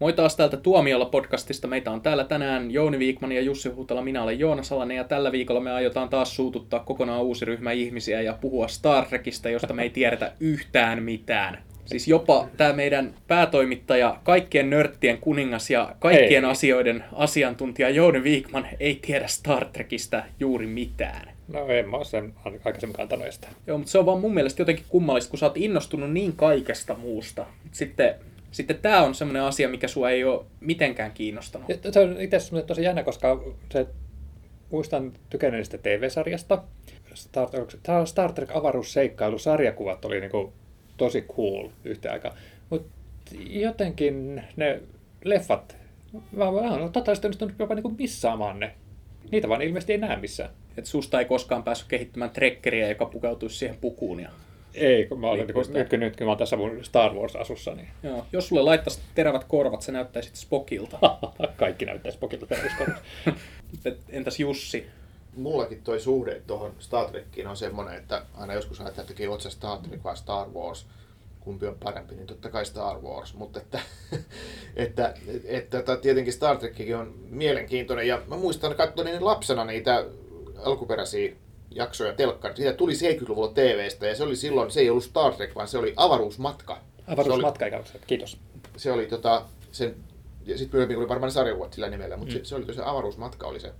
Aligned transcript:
Moi 0.00 0.12
taas 0.12 0.36
täältä 0.36 0.56
Tuomiolla 0.56 1.04
podcastista. 1.04 1.66
Meitä 1.66 1.90
on 1.90 2.00
täällä 2.00 2.24
tänään 2.24 2.70
Jouni 2.70 2.98
Viikman 2.98 3.32
ja 3.32 3.40
Jussi 3.40 3.68
Huutala. 3.68 4.02
Minä 4.02 4.22
olen 4.22 4.38
Joona 4.38 4.62
Salanen 4.62 4.96
ja 4.96 5.04
tällä 5.04 5.32
viikolla 5.32 5.60
me 5.60 5.72
aiotaan 5.72 6.08
taas 6.08 6.36
suututtaa 6.36 6.80
kokonaan 6.80 7.22
uusi 7.22 7.44
ryhmä 7.44 7.72
ihmisiä 7.72 8.22
ja 8.22 8.38
puhua 8.40 8.68
Star 8.68 9.04
Trekista, 9.04 9.50
josta 9.50 9.74
me 9.74 9.82
ei 9.82 9.90
tiedetä 9.90 10.32
yhtään 10.40 11.02
mitään. 11.02 11.62
Siis 11.84 12.08
jopa 12.08 12.48
tämä 12.56 12.72
meidän 12.72 13.14
päätoimittaja, 13.28 14.20
kaikkien 14.24 14.70
nörttien 14.70 15.18
kuningas 15.18 15.70
ja 15.70 15.94
kaikkien 15.98 16.44
ei. 16.44 16.50
asioiden 16.50 17.04
asiantuntija 17.12 17.90
Jouni 17.90 18.22
Viikman 18.22 18.66
ei 18.80 18.98
tiedä 19.02 19.26
Star 19.26 19.64
Trekistä 19.64 20.24
juuri 20.40 20.66
mitään. 20.66 21.28
No 21.48 21.66
en 21.66 21.88
mä 21.88 21.96
ole 21.96 22.04
sen 22.04 22.34
aikaisemmin 22.64 22.96
kantanut 22.96 23.26
sitä. 23.30 23.48
Joo, 23.66 23.78
mutta 23.78 23.90
se 23.90 23.98
on 23.98 24.06
vaan 24.06 24.20
mun 24.20 24.34
mielestä 24.34 24.62
jotenkin 24.62 24.84
kummallista, 24.88 25.30
kun 25.30 25.38
sä 25.38 25.46
oot 25.46 25.56
innostunut 25.56 26.12
niin 26.12 26.32
kaikesta 26.32 26.94
muusta. 26.94 27.46
Sitten 27.72 28.14
sitten 28.50 28.78
tämä 28.78 29.02
on 29.02 29.14
semmoinen 29.14 29.42
asia, 29.42 29.68
mikä 29.68 29.88
sua 29.88 30.10
ei 30.10 30.24
ole 30.24 30.44
mitenkään 30.60 31.12
kiinnostanut. 31.12 31.68
Ja 31.68 31.92
se 31.92 32.00
on 32.00 32.20
itse 32.20 32.36
asiassa 32.36 32.62
tosi 32.62 32.82
jännä, 32.82 33.02
koska 33.02 33.44
se, 33.72 33.86
muistan 34.70 35.12
tykänneen 35.30 35.64
TV-sarjasta. 35.82 36.62
Star 37.14 37.50
Trek, 37.50 37.70
Star 38.04 38.32
Trek 38.32 38.50
avaruusseikkailu, 38.56 39.38
sarjakuvat 39.38 40.04
oli 40.04 40.20
niinku 40.20 40.52
tosi 40.96 41.22
cool 41.22 41.68
yhtä 41.84 42.12
aikaa. 42.12 42.34
Mutta 42.70 42.88
jotenkin 43.50 44.42
ne 44.56 44.80
leffat, 45.24 45.76
mä 46.32 46.44
olen 46.44 46.92
totaalisesti 46.92 47.26
onnistunut 47.26 47.54
jopa 47.58 47.74
niinku 47.74 47.94
missaamaan 47.98 48.60
ne. 48.60 48.74
Niitä 49.30 49.48
vaan 49.48 49.62
ilmeisesti 49.62 49.92
ei 49.92 49.98
näe 49.98 50.16
missään. 50.16 50.50
Et 50.76 50.86
susta 50.86 51.18
ei 51.18 51.24
koskaan 51.24 51.62
päässyt 51.62 51.88
kehittämään 51.88 52.30
trekkeriä, 52.30 52.88
joka 52.88 53.06
pukeutuisi 53.06 53.56
siihen 53.58 53.76
pukuun 53.80 54.20
ja 54.20 54.30
ei, 54.78 55.06
kun 55.06 55.20
mä 55.20 55.26
olen 55.26 55.46
niin, 55.46 55.72
nyt, 55.72 55.92
nyt, 55.92 56.16
kun 56.16 56.26
mä 56.26 56.30
olen 56.30 56.38
tässä 56.38 56.56
mun 56.56 56.84
Star 56.84 57.14
Wars-asussa. 57.14 57.74
Niin... 57.74 57.88
Joo. 58.02 58.26
Jos 58.32 58.48
sulle 58.48 58.62
laittaisi 58.62 59.00
terävät 59.14 59.44
korvat, 59.44 59.82
se 59.82 59.92
näyttäisi 59.92 60.30
Spokilta. 60.34 60.98
Kaikki 61.56 61.84
näyttäisi 61.84 62.16
Spokilta 62.16 62.46
terävät 62.46 63.02
Entäs 64.08 64.40
Jussi? 64.40 64.86
Mullakin 65.36 65.82
toi 65.82 66.00
suhde 66.00 66.42
tuohon 66.46 66.72
Star 66.78 67.10
Trekkiin 67.10 67.46
on 67.46 67.56
semmoinen, 67.56 67.94
että 67.94 68.22
aina 68.34 68.54
joskus 68.54 68.80
ajattelee, 68.80 69.10
että 69.10 69.30
oot 69.30 69.40
Star 69.40 69.78
Trek 69.78 70.04
vai 70.04 70.16
Star 70.16 70.48
Wars 70.48 70.86
kumpi 71.48 71.66
on 71.66 71.76
parempi, 71.84 72.14
niin 72.14 72.26
totta 72.26 72.50
kai 72.50 72.66
Star 72.66 72.98
Wars, 72.98 73.34
mutta 73.34 73.60
että, 73.60 73.80
että, 74.76 75.14
että, 75.44 75.78
että 75.78 75.96
tietenkin 75.96 76.32
Star 76.32 76.56
Trekkikin 76.56 76.96
on 76.96 77.14
mielenkiintoinen 77.30 78.08
ja 78.08 78.22
mä 78.26 78.36
muistan 78.36 78.74
katsoin 78.74 79.24
lapsena 79.24 79.64
niitä 79.64 80.04
alkuperäisiä 80.64 81.32
jaksoja 81.70 82.12
telkkari. 82.12 82.56
Siitä 82.56 82.72
tuli 82.72 82.92
70-luvulla 82.92 83.52
TVstä 83.52 84.06
ja 84.06 84.14
se 84.14 84.22
oli 84.22 84.36
silloin, 84.36 84.70
se 84.70 84.80
ei 84.80 84.90
ollut 84.90 85.04
Star 85.04 85.34
Trek, 85.34 85.54
vaan 85.54 85.68
se 85.68 85.78
oli 85.78 85.92
avaruusmatka. 85.96 86.80
Avaruusmatka, 87.06 87.64
oli, 87.64 87.84
kiitos. 88.06 88.38
Se 88.76 88.92
oli 88.92 89.06
tota, 89.06 89.42
sen, 89.72 89.94
ja 90.46 90.58
sitten 90.58 90.78
myöhemmin 90.78 90.98
oli 90.98 91.08
varmaan 91.08 91.32
sarjakuvat 91.32 91.72
sillä 91.72 91.88
nimellä, 91.88 92.16
mutta 92.16 92.34
mm. 92.34 92.38
se, 92.38 92.44
se, 92.44 92.54
oli 92.54 92.74
se 92.74 92.82
avaruusmatka 92.84 93.46
oli 93.46 93.60
se 93.60 93.72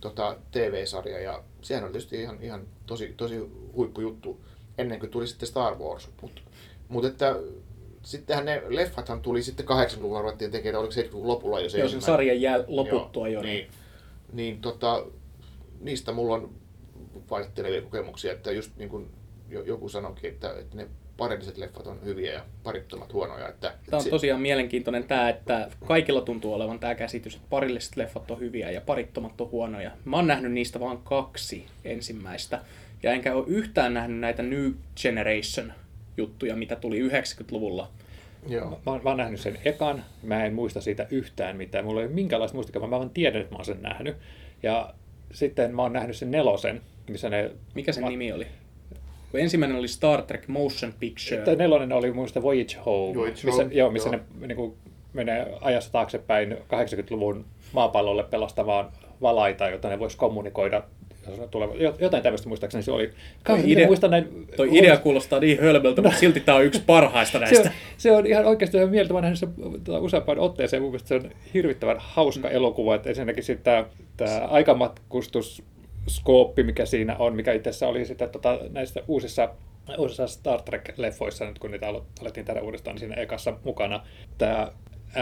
tota, 0.00 0.36
TV-sarja 0.50 1.20
ja 1.20 1.42
sehän 1.62 1.84
oli 1.84 1.92
tietysti 1.92 2.22
ihan, 2.22 2.38
ihan 2.42 2.66
tosi, 2.86 3.14
tosi 3.16 3.50
huippujuttu 3.76 4.40
ennen 4.78 5.00
kuin 5.00 5.10
tuli 5.10 5.26
sitten 5.26 5.48
Star 5.48 5.74
Wars. 5.78 6.08
Mutta 6.22 6.42
mut 6.88 7.04
että 7.04 7.36
sittenhän 8.02 8.44
ne 8.44 8.62
leffathan 8.68 9.22
tuli 9.22 9.42
sitten 9.42 9.66
80-luvulla 9.66 10.20
ruvettiin 10.20 10.50
tekemään, 10.50 10.80
oliko 10.80 10.94
70-luvun 10.94 11.28
lopulla 11.28 11.60
jo 11.60 11.70
se 11.70 11.78
Joo, 11.78 11.88
sen 11.88 12.02
sarjan 12.02 12.40
jää 12.40 12.64
loputtua 12.66 13.28
jo. 13.28 13.42
Niin, 13.42 13.52
niin, 13.52 13.70
niin 14.32 14.60
tota, 14.60 15.06
niistä 15.80 16.12
mulla 16.12 16.34
on 16.34 16.50
vaihtelevia 17.30 17.82
kokemuksia, 17.82 18.32
että 18.32 18.52
just 18.52 18.76
niin 18.76 18.88
kuin 18.88 19.10
joku 19.48 19.88
sanoikin, 19.88 20.30
että, 20.30 20.54
että 20.58 20.76
ne 20.76 20.88
parilliset 21.16 21.56
leffat 21.56 21.86
on 21.86 22.04
hyviä 22.04 22.32
ja 22.32 22.44
parittomat 22.62 23.12
huonoja. 23.12 23.48
Että, 23.48 23.74
tämä 23.90 24.02
on 24.02 24.10
tosiaan 24.10 24.40
mielenkiintoinen 24.40 25.04
tämä, 25.04 25.28
että 25.28 25.70
kaikilla 25.86 26.20
tuntuu 26.20 26.54
olevan 26.54 26.78
tämä 26.78 26.94
käsitys, 26.94 27.34
että 27.34 27.46
parilliset 27.50 27.96
leffat 27.96 28.30
on 28.30 28.40
hyviä 28.40 28.70
ja 28.70 28.80
parittomat 28.80 29.40
on 29.40 29.50
huonoja. 29.50 29.90
Mä 30.04 30.16
oon 30.16 30.26
nähnyt 30.26 30.52
niistä 30.52 30.80
vain 30.80 30.98
kaksi 30.98 31.66
ensimmäistä. 31.84 32.60
Ja 33.02 33.12
enkä 33.12 33.34
ole 33.34 33.44
yhtään 33.46 33.94
nähnyt 33.94 34.18
näitä 34.18 34.42
New 34.42 34.70
Generation 35.02 35.72
juttuja, 36.16 36.56
mitä 36.56 36.76
tuli 36.76 37.08
90-luvulla. 37.08 37.90
Joo. 38.48 38.70
Mä, 38.70 38.92
mä 38.92 39.10
oon 39.10 39.16
nähnyt 39.16 39.40
sen 39.40 39.58
ekan, 39.64 40.04
mä 40.22 40.44
en 40.44 40.54
muista 40.54 40.80
siitä 40.80 41.06
yhtään 41.10 41.56
mitään. 41.56 41.84
Mulla 41.84 42.00
ei 42.00 42.06
ole 42.06 42.14
minkäänlaista 42.14 42.54
muistikaa, 42.54 42.82
mä 42.82 42.90
vaan 42.90 43.10
tiedän, 43.10 43.40
että 43.40 43.54
mä 43.54 43.56
oon 43.56 43.64
sen 43.64 43.82
nähnyt. 43.82 44.16
Ja 44.62 44.94
sitten 45.32 45.74
mä 45.74 45.82
oon 45.82 45.92
nähnyt 45.92 46.16
sen 46.16 46.30
nelosen, 46.30 46.82
missä 47.10 47.30
ne... 47.30 47.50
Mikä 47.74 47.92
sen 47.92 48.04
ma- 48.04 48.10
nimi 48.10 48.32
oli? 48.32 48.46
Kun 49.30 49.40
ensimmäinen 49.40 49.78
oli 49.78 49.88
Star 49.88 50.22
Trek 50.22 50.48
Motion 50.48 50.94
Picture. 51.00 51.42
Tämä 51.42 51.56
nelonen 51.56 51.92
oli 51.92 52.12
muista 52.12 52.42
Voyage 52.42 52.76
Home, 52.86 53.14
Voyage 53.14 53.40
missä, 53.44 53.62
Home, 53.62 53.74
joo, 53.74 53.90
missä 53.90 54.08
joo. 54.08 54.20
ne 54.40 54.46
niin 54.46 54.56
kuin, 54.56 54.74
menee 55.12 55.54
ajassa 55.60 55.92
taaksepäin 55.92 56.52
80-luvun 56.52 57.44
maapallolle 57.72 58.22
pelastamaan 58.22 58.88
valaita, 59.22 59.68
jotta 59.68 59.88
ne 59.88 59.98
voisi 59.98 60.16
kommunikoida 60.16 60.82
tuleva, 61.50 61.74
jotain 62.00 62.22
tämmöistä 62.22 62.48
muistaakseni 62.48 62.82
se 62.82 62.92
oli. 62.92 63.10
Toi 63.44 63.60
idea, 63.64 63.86
muistan 63.86 64.10
näin, 64.10 64.48
toi 64.56 64.78
idea 64.78 64.96
kuulostaa 64.96 65.40
niin 65.40 65.60
hölmöltä, 65.60 66.02
mutta 66.02 66.18
silti 66.18 66.40
tämä 66.40 66.58
on 66.58 66.64
yksi 66.64 66.82
parhaista 66.86 67.38
näistä. 67.38 67.62
se, 67.62 67.68
on, 67.68 67.74
se 67.96 68.12
on 68.12 68.26
ihan 68.26 68.44
oikeasti 68.44 68.76
ihan 68.76 68.90
mieltä, 68.90 69.12
mä 69.12 69.20
nähnyt 69.20 69.38
sen 69.38 69.54
tuota, 69.84 70.00
useampaan 70.00 70.38
otteeseen, 70.38 70.82
mun 70.82 70.90
mielestä 70.90 71.08
se 71.08 71.14
on 71.14 71.30
hirvittävän 71.54 71.96
hauska 71.98 72.48
mm. 72.48 72.54
elokuva, 72.54 72.94
että 72.94 73.08
ensinnäkin 73.08 73.44
sitten 73.44 73.84
tämä 74.16 74.46
aikamatkustus 74.48 75.62
skooppi, 76.08 76.62
mikä 76.62 76.86
siinä 76.86 77.16
on, 77.16 77.36
mikä 77.36 77.52
itse 77.52 77.70
asiassa 77.70 77.88
oli 77.88 78.04
sitten 78.04 78.30
tota, 78.30 78.58
näissä 78.70 79.02
uusissa 79.08 79.48
uusissa 79.98 80.26
Star 80.26 80.60
Trek-leffoissa, 80.60 81.44
nyt 81.44 81.58
kun 81.58 81.70
niitä 81.70 81.88
alettiin 82.20 82.46
tehdä 82.46 82.60
uudestaan, 82.60 82.94
niin 82.94 83.00
siinä 83.00 83.14
ekassa 83.14 83.58
mukana 83.64 84.06
tämä 84.38 84.72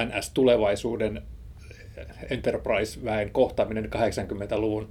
NS-tulevaisuuden 0.04 1.22
Enterprise-väen 2.30 3.30
kohtaaminen 3.30 3.90
80-luvun 3.94 4.88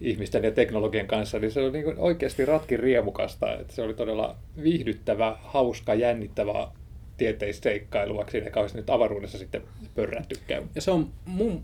ihmisten 0.00 0.44
ja 0.44 0.50
teknologian 0.50 1.06
kanssa, 1.06 1.38
niin 1.38 1.50
se 1.50 1.60
oli 1.60 1.72
niin 1.72 1.98
oikeasti 1.98 2.44
ratkin 2.44 2.80
riemukasta. 2.80 3.52
Että 3.52 3.74
se 3.74 3.82
oli 3.82 3.94
todella 3.94 4.36
viihdyttävä, 4.62 5.36
hauska, 5.42 5.94
jännittävä 5.94 6.68
tieteisseikkailu, 7.16 8.16
vaikka 8.16 8.30
siinä 8.30 8.50
kauheasti 8.50 8.78
nyt 8.78 8.90
avaruudessa 8.90 9.38
sitten 9.38 9.62
pörrättykään. 9.94 10.62
Ja 10.74 10.80
se 10.80 10.90
on, 10.90 11.08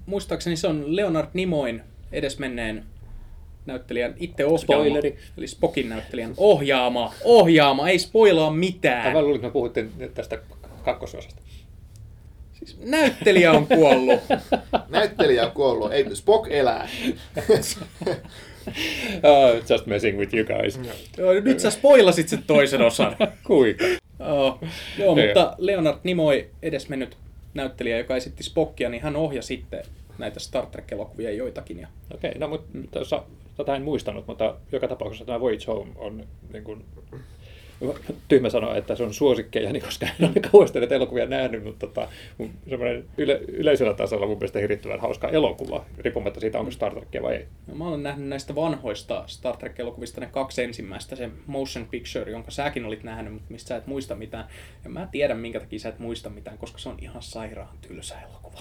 muistaakseni 0.07 0.57
se 0.57 0.67
on 0.67 0.97
Leonard 0.97 1.29
Nimoin 1.35 1.83
edesmenneen 2.13 2.85
näyttelijän 3.67 4.15
itse 4.17 4.45
ohjaama, 4.45 4.59
Spoileri. 4.59 5.19
eli 5.39 5.47
Spokin 5.47 5.89
näyttelijän 5.89 6.35
ohjaama, 6.37 7.15
ohjaama, 7.25 7.89
ei 7.89 7.99
spoilaa 7.99 8.51
mitään. 8.51 9.13
Mä 9.13 9.23
luulin, 9.23 9.37
että 9.37 9.47
me 9.47 9.53
puhutte 9.53 9.87
tästä 10.15 10.39
kakkososasta. 10.85 11.43
Siis 12.53 12.79
näyttelijä 12.81 13.53
on 13.53 13.67
kuollut. 13.67 14.21
näyttelijä 14.89 15.47
on 15.47 15.53
kuollut, 15.53 15.93
ei 15.93 16.17
Spock 16.17 16.51
elää. 16.51 16.89
oh, 19.23 19.55
just 19.71 19.87
messing 19.87 20.19
with 20.19 20.35
you 20.35 20.47
guys. 20.47 20.81
Joo, 21.19 21.33
nyt 21.33 21.61
sä 21.61 21.71
spoilasit 21.71 22.29
sen 22.29 22.43
toisen 22.47 22.83
osan. 22.83 23.17
Kuinka? 23.47 23.85
Oh, 24.19 24.61
joo, 24.99 25.17
mutta 25.17 25.55
Leonard 25.59 25.99
Nimoy, 26.03 26.51
edesmennyt 26.63 27.17
näyttelijä, 27.55 27.99
joka 27.99 28.17
esitti 28.17 28.43
Spockia, 28.43 28.89
niin 28.89 29.03
hän 29.03 29.17
ohjasi 29.17 29.47
sitten 29.47 29.85
näitä 30.19 30.41
Star 30.41 30.67
Trek-elokuvia 30.67 31.31
joitakin. 31.31 31.79
Ja... 31.79 31.89
Okei, 32.15 32.29
okay, 32.31 32.41
no 32.41 32.49
mutta 32.49 32.79
tuossa, 32.91 33.23
tota 33.57 33.77
en 33.77 33.83
muistanut, 33.83 34.27
mutta 34.27 34.57
joka 34.73 34.89
tapauksessa 34.89 35.25
tämä 35.25 35.41
Voyage 35.41 35.65
Home 35.67 35.93
on 35.97 36.27
niin 36.53 36.65
kuin, 36.65 36.85
tyhmä 38.29 38.51
sanoa, 38.51 38.77
että 38.77 38.97
se 38.97 39.03
on 39.03 39.15
suosikkeja, 39.15 39.73
niin 39.73 39.83
koska 39.83 40.07
en 40.07 40.29
ole 40.29 40.41
kauheasti 40.51 40.79
näitä 40.79 40.95
elokuvia 40.95 41.27
nähnyt, 41.27 41.65
mutta 41.65 41.87
tota, 41.87 42.09
semmoinen 42.69 43.05
yle, 43.19 43.41
yleisellä 43.49 43.95
tasolla 43.95 44.27
mun 44.27 44.37
mielestä 44.37 44.59
hirvittävän 44.59 45.01
hauska 45.01 45.29
elokuva, 45.29 45.85
riippumatta 45.99 46.41
siitä, 46.41 46.59
onko 46.59 46.71
Star 46.71 46.95
Trekia 46.95 47.23
vai 47.23 47.35
ei. 47.35 47.47
No, 47.67 47.75
mä 47.75 47.89
olen 47.89 48.03
nähnyt 48.03 48.29
näistä 48.29 48.55
vanhoista 48.55 49.25
Star 49.27 49.57
Trek-elokuvista 49.57 50.21
ne 50.21 50.27
kaksi 50.27 50.63
ensimmäistä, 50.63 51.17
se 51.17 51.31
Motion 51.47 51.87
Picture, 51.91 52.31
jonka 52.31 52.51
säkin 52.51 52.85
olit 52.85 53.03
nähnyt, 53.03 53.33
mutta 53.33 53.53
mistä 53.53 53.69
sä 53.69 53.77
et 53.77 53.87
muista 53.87 54.15
mitään. 54.15 54.45
Ja 54.85 54.91
mä 54.91 55.09
tiedän, 55.11 55.39
minkä 55.39 55.61
takia 55.61 55.79
sä 55.79 55.89
et 55.89 55.99
muista 55.99 56.31
mitään, 56.31 56.59
koska 56.59 56.79
se 56.79 56.89
on 56.89 56.97
ihan 57.01 57.23
sairaan 57.23 57.79
tylsä 57.89 58.15
elokuva. 58.21 58.61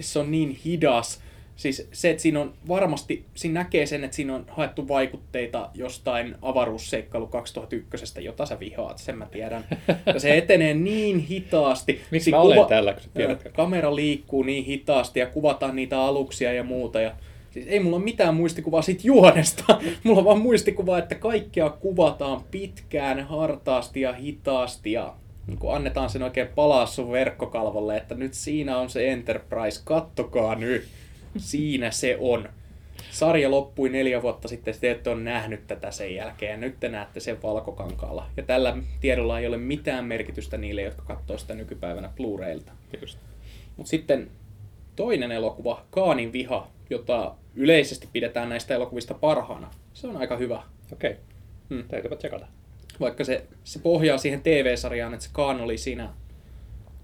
Se 0.00 0.18
on 0.18 0.30
niin 0.30 0.50
hidas, 0.64 1.22
Siis 1.56 1.88
se, 1.92 2.10
että 2.10 2.22
siinä 2.22 2.40
on 2.40 2.54
varmasti, 2.68 3.24
siinä 3.34 3.60
näkee 3.60 3.86
sen, 3.86 4.04
että 4.04 4.16
siinä 4.16 4.34
on 4.34 4.44
haettu 4.48 4.88
vaikutteita 4.88 5.70
jostain 5.74 6.34
avaruusseikkailu 6.42 7.26
2001, 7.26 8.24
jota 8.24 8.46
sä 8.46 8.60
vihaat, 8.60 8.98
sen 8.98 9.18
mä 9.18 9.26
tiedän. 9.26 9.64
Ja 10.06 10.20
se 10.20 10.38
etenee 10.38 10.74
niin 10.74 11.18
hitaasti. 11.18 12.00
Miksi 12.10 12.30
mä 12.30 12.36
kuva... 12.40 12.54
olen 12.54 12.68
täällä, 12.68 12.92
kun 12.92 13.02
tiedät? 13.14 13.48
Kamera 13.52 13.96
liikkuu 13.96 14.42
niin 14.42 14.64
hitaasti 14.64 15.20
ja 15.20 15.26
kuvataan 15.26 15.76
niitä 15.76 16.02
aluksia 16.02 16.52
ja 16.52 16.64
muuta. 16.64 17.00
Ja 17.00 17.12
Siis 17.52 17.66
ei 17.68 17.80
mulla 17.80 17.96
ole 17.96 18.04
mitään 18.04 18.34
muistikuvaa 18.34 18.82
siitä 18.82 19.02
juonesta. 19.04 19.80
Mulla 20.04 20.18
on 20.18 20.24
vaan 20.24 20.40
muistikuva, 20.40 20.98
että 20.98 21.14
kaikkea 21.14 21.70
kuvataan 21.70 22.44
pitkään, 22.50 23.20
hartaasti 23.20 24.00
ja 24.00 24.12
hitaasti 24.12 24.92
ja 24.92 25.14
niin 25.46 25.58
kun 25.58 25.74
annetaan 25.74 26.10
sen 26.10 26.22
oikein 26.22 26.48
palaa 26.54 26.86
sun 26.86 27.12
verkkokalvolle, 27.12 27.96
että 27.96 28.14
nyt 28.14 28.34
siinä 28.34 28.78
on 28.78 28.90
se 28.90 29.12
Enterprise, 29.12 29.80
kattokaa 29.84 30.54
nyt. 30.54 30.84
Siinä 31.36 31.90
se 31.90 32.16
on. 32.20 32.48
Sarja 33.10 33.50
loppui 33.50 33.88
neljä 33.88 34.22
vuotta 34.22 34.48
sitten, 34.48 34.74
te 34.80 34.90
ette 34.90 35.10
ole 35.10 35.20
nähnyt 35.20 35.66
tätä 35.66 35.90
sen 35.90 36.14
jälkeen, 36.14 36.50
ja 36.50 36.56
nyt 36.56 36.80
te 36.80 36.88
näette 36.88 37.20
sen 37.20 37.42
valkokankaalla. 37.42 38.26
Ja 38.36 38.42
tällä 38.42 38.76
tiedolla 39.00 39.38
ei 39.38 39.46
ole 39.46 39.56
mitään 39.56 40.04
merkitystä 40.04 40.58
niille, 40.58 40.82
jotka 40.82 41.02
katsoo 41.02 41.38
sitä 41.38 41.54
nykypäivänä 41.54 42.10
Blu-railta. 42.16 42.72
Just. 43.00 43.18
Mutta 43.76 43.90
sitten 43.90 44.30
toinen 44.96 45.32
elokuva, 45.32 45.86
Kaanin 45.90 46.32
viha, 46.32 46.70
jota 46.90 47.34
yleisesti 47.54 48.08
pidetään 48.12 48.48
näistä 48.48 48.74
elokuvista 48.74 49.14
parhaana, 49.14 49.70
se 49.92 50.06
on 50.06 50.16
aika 50.16 50.36
hyvä. 50.36 50.62
Okei, 50.92 51.10
okay. 51.10 51.22
Hmm. 51.70 51.88
täytyypä 51.88 52.16
tsekata. 52.16 52.46
Vaikka 53.00 53.24
se, 53.24 53.46
se 53.64 53.78
pohjaa 53.78 54.18
siihen 54.18 54.42
TV-sarjaan, 54.42 55.14
että 55.14 55.26
se 55.26 55.30
Kaan 55.32 55.60
oli 55.60 55.78
siinä, 55.78 56.02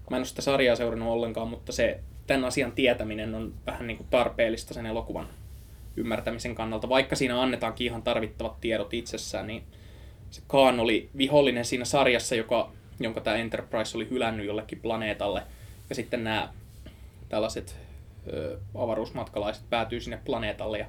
mä 0.09 0.17
en 0.17 0.19
ole 0.19 0.25
sitä 0.25 0.41
sarjaa 0.41 0.75
seurannut 0.75 1.09
ollenkaan, 1.09 1.47
mutta 1.47 1.71
se 1.71 1.99
tämän 2.29 2.45
asian 2.45 2.71
tietäminen 2.71 3.35
on 3.35 3.53
vähän 3.65 3.87
niin 3.87 3.97
kuin 3.97 4.07
tarpeellista 4.09 4.73
sen 4.73 4.85
elokuvan 4.85 5.27
ymmärtämisen 5.97 6.55
kannalta. 6.55 6.89
Vaikka 6.89 7.15
siinä 7.15 7.41
annetaankin 7.41 7.87
ihan 7.87 8.03
tarvittavat 8.03 8.61
tiedot 8.61 8.93
itsessään, 8.93 9.47
niin 9.47 9.63
se 10.31 10.41
Kaan 10.47 10.79
oli 10.79 11.09
vihollinen 11.17 11.65
siinä 11.65 11.85
sarjassa, 11.85 12.35
joka, 12.35 12.71
jonka 12.99 13.21
tämä 13.21 13.35
Enterprise 13.35 13.97
oli 13.97 14.09
hylännyt 14.09 14.45
jollekin 14.45 14.79
planeetalle. 14.79 15.43
Ja 15.89 15.95
sitten 15.95 16.23
nämä 16.23 16.49
tällaiset 17.29 17.79
ö, 18.33 18.59
avaruusmatkalaiset 18.75 19.63
päätyy 19.69 20.01
sinne 20.01 20.19
planeetalle 20.25 20.79
ja 20.79 20.85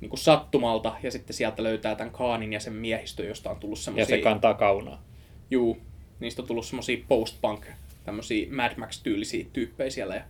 niin 0.00 0.10
kuin 0.10 0.20
sattumalta, 0.20 0.96
ja 1.02 1.10
sitten 1.10 1.36
sieltä 1.36 1.62
löytää 1.62 1.94
tämän 1.94 2.12
Kaanin 2.12 2.52
ja 2.52 2.60
sen 2.60 2.72
miehistö, 2.72 3.24
josta 3.24 3.50
on 3.50 3.56
tullut 3.56 3.78
Ja 3.78 3.82
semmoisia... 3.82 4.16
se 4.16 4.22
kantaa 4.22 4.54
kaunaa. 4.54 5.02
Juu, 5.50 5.78
niistä 6.20 6.42
on 6.42 6.48
tullut 6.48 6.66
semmosia 6.66 7.04
post-punk, 7.08 7.66
tämmösiä 8.04 8.46
Mad 8.50 8.72
Max-tyylisiä 8.76 9.46
tyyppejä 9.52 9.90
siellä. 9.90 10.14
Ja 10.14 10.22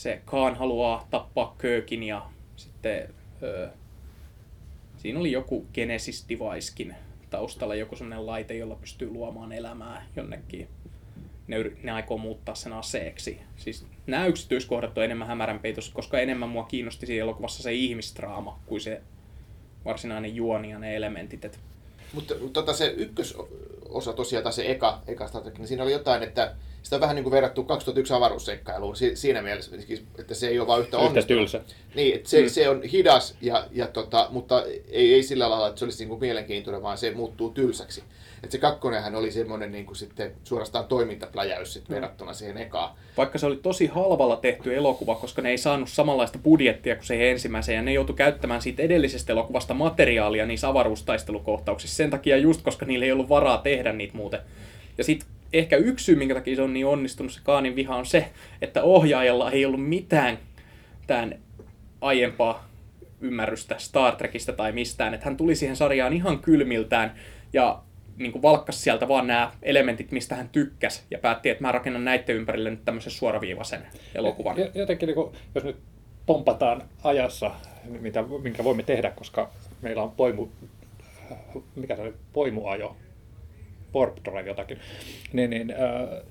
se 0.00 0.22
Khan 0.26 0.54
haluaa 0.54 1.06
tappaa 1.10 1.56
Kirkin 1.60 2.02
ja 2.02 2.26
sitten 2.56 3.14
öö, 3.42 3.68
siinä 4.96 5.20
oli 5.20 5.32
joku 5.32 5.66
Genesis 5.74 6.26
Devicekin 6.28 6.94
taustalla, 7.30 7.74
joku 7.74 7.96
semmoinen 7.96 8.26
laite, 8.26 8.54
jolla 8.54 8.74
pystyy 8.74 9.10
luomaan 9.10 9.52
elämää 9.52 10.06
jonnekin. 10.16 10.68
Ne, 11.46 11.56
ne 11.82 11.92
aikoo 11.92 12.18
muuttaa 12.18 12.54
sen 12.54 12.72
aseeksi. 12.72 13.40
Siis 13.56 13.86
nämä 14.06 14.26
yksityiskohdat 14.26 14.98
on 14.98 15.04
enemmän 15.04 15.28
hämärän 15.28 15.58
peitossa, 15.58 15.94
koska 15.94 16.18
enemmän 16.18 16.48
mua 16.48 16.64
kiinnosti 16.64 17.06
siinä 17.06 17.22
elokuvassa 17.22 17.62
se 17.62 17.72
ihmistraama 17.72 18.60
kuin 18.66 18.80
se 18.80 19.02
varsinainen 19.84 20.36
juoni 20.36 20.70
ja 20.70 20.78
ne 20.78 20.96
elementit. 20.96 21.44
Et 21.44 21.60
Mutta, 22.12 22.34
tota 22.52 22.72
se 22.72 22.86
ykkösosa 22.96 24.12
tosiaan, 24.16 24.42
tai 24.42 24.52
se 24.52 24.70
eka, 24.70 25.02
eka 25.06 25.28
Star 25.28 25.42
Trek, 25.42 25.58
niin 25.58 25.68
siinä 25.68 25.82
oli 25.82 25.92
jotain, 25.92 26.22
että 26.22 26.54
sitä 26.82 26.96
on 26.96 27.00
vähän 27.00 27.16
niin 27.16 27.24
kuin 27.24 27.32
verrattu 27.32 27.64
2001 27.64 28.12
avaruusseikkailuun 28.14 28.96
si- 28.96 29.16
siinä 29.16 29.42
mielessä, 29.42 29.70
että 30.18 30.34
se 30.34 30.48
ei 30.48 30.58
ole 30.58 30.66
vain 30.66 30.80
yhtä 30.82 30.96
Yhtä 30.96 31.06
onnistunut. 31.08 31.40
tylsä. 31.40 31.60
Niin, 31.94 32.14
että 32.14 32.28
se, 32.28 32.42
mm. 32.42 32.48
se 32.48 32.68
on 32.68 32.82
hidas, 32.82 33.34
ja, 33.40 33.66
ja 33.72 33.86
tota, 33.86 34.26
mutta 34.30 34.64
ei, 34.90 35.14
ei 35.14 35.22
sillä 35.22 35.50
lailla, 35.50 35.68
että 35.68 35.78
se 35.78 35.84
olisi 35.84 35.98
niin 35.98 36.08
kuin 36.08 36.20
mielenkiintoinen, 36.20 36.82
vaan 36.82 36.98
se 36.98 37.10
muuttuu 37.10 37.50
tylsäksi. 37.50 38.02
Et 38.44 38.50
se 38.50 38.58
kakkonenhan 38.58 39.14
oli 39.14 39.30
semmoinen 39.30 39.72
niin 39.72 39.86
kuin 39.86 39.96
sitten 39.96 40.32
suorastaan 40.44 40.84
toimintapläjäys 40.84 41.72
sit 41.72 41.90
verrattuna 41.90 42.34
siihen 42.34 42.58
ekaan. 42.58 42.96
Vaikka 43.16 43.38
se 43.38 43.46
oli 43.46 43.56
tosi 43.56 43.86
halvalla 43.86 44.36
tehty 44.36 44.76
elokuva, 44.76 45.14
koska 45.14 45.42
ne 45.42 45.50
ei 45.50 45.58
saanut 45.58 45.88
samanlaista 45.88 46.38
budjettia 46.38 46.96
kuin 46.96 47.06
se 47.06 47.30
ensimmäisen, 47.30 47.74
ja 47.74 47.82
ne 47.82 47.92
joutui 47.92 48.16
käyttämään 48.16 48.62
siitä 48.62 48.82
edellisestä 48.82 49.32
elokuvasta 49.32 49.74
materiaalia 49.74 50.46
niissä 50.46 50.68
avaruustaistelukohtauksissa 50.68 51.96
sen 51.96 52.10
takia 52.10 52.36
just, 52.36 52.62
koska 52.62 52.86
niillä 52.86 53.06
ei 53.06 53.12
ollut 53.12 53.28
varaa 53.28 53.58
tehdä 53.58 53.92
niitä 53.92 54.16
muuten. 54.16 54.40
Ja 54.98 55.04
sitten 55.04 55.28
ehkä 55.52 55.76
yksi 55.76 56.04
syy, 56.04 56.16
minkä 56.16 56.34
takia 56.34 56.56
se 56.56 56.62
on 56.62 56.72
niin 56.72 56.86
onnistunut 56.86 57.32
se 57.32 57.40
Kaanin 57.44 57.76
viha, 57.76 57.96
on 57.96 58.06
se, 58.06 58.30
että 58.62 58.82
ohjaajalla 58.82 59.50
ei 59.50 59.64
ollut 59.64 59.88
mitään 59.88 60.38
tämän 61.06 61.38
aiempaa 62.00 62.70
ymmärrystä 63.20 63.74
Star 63.78 64.16
Trekista 64.16 64.52
tai 64.52 64.72
mistään. 64.72 65.14
Että 65.14 65.26
hän 65.26 65.36
tuli 65.36 65.54
siihen 65.54 65.76
sarjaan 65.76 66.12
ihan 66.12 66.38
kylmiltään 66.38 67.14
ja 67.52 67.82
niin 68.20 68.32
kuin 68.32 68.42
valkkas 68.42 68.84
sieltä 68.84 69.08
vaan 69.08 69.26
nämä 69.26 69.52
elementit, 69.62 70.12
mistä 70.12 70.34
hän 70.34 70.48
tykkäsi, 70.48 71.02
ja 71.10 71.18
päätti, 71.18 71.50
että 71.50 71.64
mä 71.64 71.72
rakennan 71.72 72.04
näiden 72.04 72.36
ympärille 72.36 72.70
nyt 72.70 72.84
tämmöisen 72.84 73.12
suoraviivaisen 73.12 73.86
elokuvan. 74.14 74.56
Jotenkin, 74.74 75.06
niin 75.06 75.14
kuin, 75.14 75.32
jos 75.54 75.64
nyt 75.64 75.76
pompataan 76.26 76.82
ajassa, 77.04 77.50
mitä, 77.84 78.24
minkä 78.42 78.64
voimme 78.64 78.82
tehdä, 78.82 79.10
koska 79.10 79.50
meillä 79.82 80.02
on 80.02 80.10
poimu, 80.10 80.48
mikä 81.74 81.96
se 81.96 82.02
oli, 82.02 82.14
poimuajo, 82.32 82.96
warp 83.94 84.16
drive 84.24 84.48
jotakin, 84.48 84.78
niin, 85.32 85.50
niin 85.50 85.70
äh, 85.70 86.22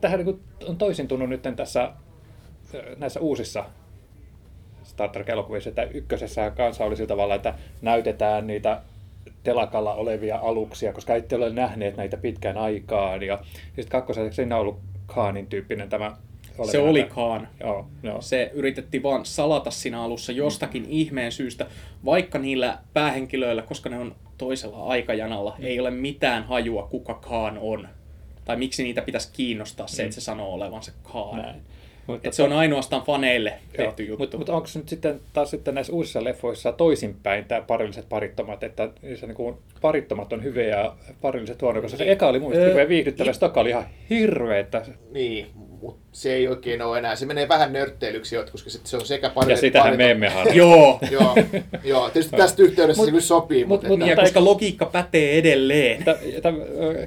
tähän 0.00 0.24
niin 0.24 0.40
on 0.68 0.76
toisintunut 0.76 1.28
nyt 1.28 1.42
tässä 1.56 1.82
äh, 1.82 1.92
näissä 2.96 3.20
uusissa 3.20 3.64
Star 4.82 5.10
Trek-elokuvissa, 5.10 5.68
että 5.68 5.82
ykkösessä 5.82 6.50
kanssa 6.50 6.84
oli 6.84 6.96
sillä 6.96 7.08
tavalla, 7.08 7.34
että 7.34 7.54
näytetään 7.82 8.46
niitä 8.46 8.82
telakalla 9.42 9.94
olevia 9.94 10.36
aluksia, 10.36 10.92
koska 10.92 11.14
ette 11.14 11.36
ole 11.36 11.50
nähneet 11.50 11.96
näitä 11.96 12.16
pitkään 12.16 12.58
aikaan. 12.58 13.22
Ja 13.22 13.38
sitten 13.66 13.88
kakkosessa 13.88 14.36
siinä 14.36 14.54
on 14.54 14.60
ollut 14.60 14.80
Kaanin 15.06 15.46
tyyppinen 15.46 15.88
tämä. 15.88 16.16
Se 16.70 16.78
oli 16.78 17.04
Khan. 17.04 17.48
Joo, 17.60 17.86
joo. 18.02 18.20
Se 18.22 18.50
yritettiin 18.54 19.02
vaan 19.02 19.26
salata 19.26 19.70
siinä 19.70 20.02
alussa 20.02 20.32
jostakin 20.32 20.82
Mm. 20.82 20.88
ihmeen 20.90 21.32
syystä, 21.32 21.66
vaikka 22.04 22.38
niillä 22.38 22.78
päähenkilöillä, 22.92 23.62
koska 23.62 23.88
ne 23.90 23.98
on 23.98 24.14
toisella 24.38 24.84
aikajanalla, 24.86 25.54
Mm. 25.58 25.64
ei 25.64 25.80
ole 25.80 25.90
mitään 25.90 26.44
hajua, 26.44 26.82
kuka 26.90 27.14
Khan 27.14 27.58
on. 27.60 27.88
Tai 28.44 28.56
miksi 28.56 28.82
niitä 28.82 29.02
pitäisi 29.02 29.30
kiinnostaa 29.32 29.86
se, 29.86 30.02
Mm. 30.02 30.06
että 30.06 30.14
se 30.14 30.20
sanoo 30.20 30.54
olevansa 30.54 30.92
Khan. 31.04 31.36
Näin. 31.42 31.60
Mutta 32.08 32.28
Et 32.28 32.34
se 32.34 32.42
on 32.42 32.52
ainoastaan 32.52 33.02
faneille 33.02 33.52
tehty 33.76 34.02
juttu. 34.02 34.22
Mutta 34.22 34.38
mut 34.38 34.48
onko 34.48 34.68
nyt 34.74 34.88
sitten 34.88 35.20
taas 35.32 35.50
sitten 35.50 35.74
näissä 35.74 35.92
uusissa 35.92 36.24
leffoissa 36.24 36.72
toisinpäin 36.72 37.44
tämä 37.44 37.60
parilliset 37.60 38.08
parittomat, 38.08 38.62
että 38.62 38.88
niissä 39.02 39.26
niinku 39.26 39.58
parittomat 39.80 40.32
on 40.32 40.44
hyviä 40.44 40.68
ja 40.68 40.96
parilliset 41.20 41.62
huonoja, 41.62 41.82
koska 41.82 41.98
se 41.98 42.12
eka 42.12 42.28
oli 42.28 42.40
Ö, 42.54 42.66
hirveän 42.66 42.88
viihdyttävä, 42.88 43.32
se 43.32 43.40
toka 43.40 43.60
oli 43.60 43.70
ihan 43.70 43.84
hirveä, 44.10 44.58
että 44.58 44.82
Niin, 45.10 45.46
mutta 45.82 46.00
se 46.12 46.34
ei 46.34 46.48
oikein 46.48 46.82
ole 46.82 46.98
enää. 46.98 47.16
Se 47.16 47.26
menee 47.26 47.48
vähän 47.48 47.72
nörtteilyksi, 47.72 48.34
jo, 48.34 48.44
koska 48.52 48.70
se 48.70 48.96
on 48.96 49.06
sekä 49.06 49.30
pari... 49.30 49.50
ja 49.52 49.56
sitähän 49.56 49.96
me 49.96 50.10
emme 50.10 50.28
halua. 50.28 50.52
Joo, 50.62 50.98
Joo, 51.10 51.34
joo, 51.84 52.10
tietysti 52.10 52.36
tästä 52.36 52.62
yhteydessä 52.62 53.04
se 53.04 53.10
kyllä 53.10 53.22
sopii, 53.22 53.64
mut- 53.64 53.68
mutta... 53.68 53.88
mut- 53.88 54.00
että- 54.02 54.10
ja 54.12 54.16
koska 54.16 54.44
logiikka 54.44 54.86
pätee 54.86 55.38
edelleen. 55.38 56.04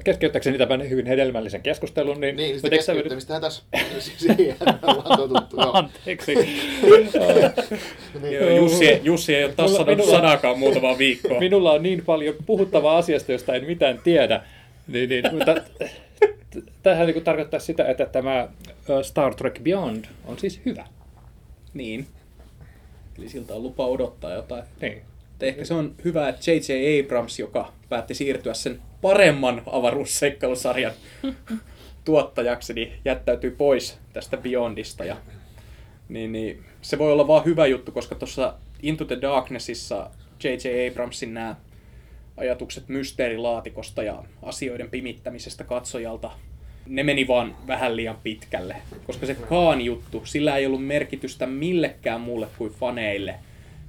Keskeyttääkseni 0.04 0.58
tämän 0.58 0.90
hyvin 0.90 1.06
hedelmällisen 1.06 1.62
keskustelun, 1.62 2.20
niin, 2.20 2.36
Niin, 2.36 2.56
sitä 2.56 2.70
keskeyttämistähän 2.70 3.42
tässä 3.42 3.62
siihen 4.16 4.56
ollaan 4.82 5.18
totuttu. 5.18 5.56
Joo. 5.60 5.70
Anteeksi. 5.72 6.34
Niin. 8.22 8.56
Jussi, 8.56 9.00
Jussi 9.02 9.34
ei 9.34 9.44
ole 9.44 9.52
taas 9.52 9.70
sanonut 9.72 9.96
minulla- 9.96 10.10
sanakaan 10.16 10.58
muutamaa 10.58 10.98
viikkoa. 10.98 11.38
Minulla 11.40 11.72
on 11.72 11.82
niin 11.82 12.04
paljon 12.04 12.34
puhuttavaa 12.46 12.96
asiasta, 12.98 13.32
josta 13.32 13.54
en 13.54 13.64
mitään 13.64 14.00
tiedä. 14.04 14.42
Niin, 14.88 15.08
niin, 15.08 15.24
mutta 15.32 15.54
tämähän 16.82 17.06
niin 17.06 17.24
tarkoittaa 17.24 17.60
sitä, 17.60 17.84
että 17.84 18.06
tämä 18.06 18.48
Star 19.02 19.34
Trek 19.34 19.62
Beyond 19.62 20.04
on 20.24 20.38
siis 20.38 20.60
hyvä. 20.66 20.86
Niin. 21.74 22.06
Eli 23.18 23.28
siltä 23.28 23.54
on 23.54 23.62
lupa 23.62 23.86
odottaa 23.86 24.32
jotain. 24.32 24.62
Niin. 24.80 25.02
Mutta 25.28 25.46
ehkä 25.46 25.64
se 25.64 25.74
on 25.74 25.94
hyvä, 26.04 26.28
että 26.28 26.50
J.J. 26.50 27.00
Abrams, 27.04 27.38
joka 27.38 27.72
päätti 27.88 28.14
siirtyä 28.14 28.54
sen 28.54 28.80
paremman 29.00 29.62
avaruusseikkalusarjan 29.66 30.92
tuottajaksi, 32.04 32.74
niin 32.74 32.92
jättäytyy 33.04 33.50
pois 33.50 33.98
tästä 34.12 34.36
Beyondista. 34.36 35.04
Ja, 35.04 35.16
niin, 36.08 36.32
niin, 36.32 36.64
se 36.82 36.98
voi 36.98 37.12
olla 37.12 37.26
vaan 37.26 37.44
hyvä 37.44 37.66
juttu, 37.66 37.92
koska 37.92 38.14
tuossa 38.14 38.54
Into 38.82 39.04
the 39.04 39.20
Darknessissa 39.20 40.10
J.J. 40.44 40.90
Abramsin 40.90 41.34
nämä 41.34 41.56
ajatukset 42.36 42.88
mysteerilaatikosta 42.88 44.02
ja 44.02 44.24
asioiden 44.42 44.90
pimittämisestä 44.90 45.64
katsojalta, 45.64 46.30
ne 46.86 47.02
meni 47.02 47.28
vaan 47.28 47.56
vähän 47.66 47.96
liian 47.96 48.18
pitkälle. 48.22 48.76
Koska 49.06 49.26
se 49.26 49.34
Kaan-juttu, 49.34 50.26
sillä 50.26 50.56
ei 50.56 50.66
ollut 50.66 50.86
merkitystä 50.86 51.46
millekään 51.46 52.20
muulle 52.20 52.48
kuin 52.58 52.72
faneille. 52.72 53.34